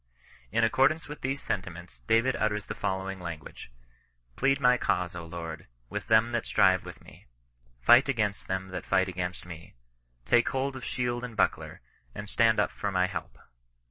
In 0.51 0.63
accordance 0.63 1.07
with 1.07 1.21
these 1.21 1.43
sentiments 1.43 1.99
David 2.07 2.35
utters 2.35 2.65
the 2.65 2.73
fol 2.73 3.01
lowing 3.03 3.19
language:" 3.19 3.69
Plead 4.35 4.59
my 4.59 4.75
cause, 4.75 5.13
Lord, 5.13 5.67
with 5.91 6.07
them 6.07 6.31
that 6.31 6.47
strive 6.47 6.85
with 6.85 7.03
me: 7.03 7.27
fight 7.85 8.09
against 8.09 8.47
th^n 8.47 8.71
that 8.71 8.83
fight 8.87 9.07
against 9.07 9.45
me. 9.45 9.75
Take 10.25 10.49
hold 10.49 10.75
of 10.75 10.83
shield 10.83 11.23
and 11.23 11.37
buckler, 11.37 11.81
and 12.15 12.27
stand 12.27 12.59
up 12.59 12.71
for 12.71 12.91
my 12.91 13.05
help. 13.05 13.37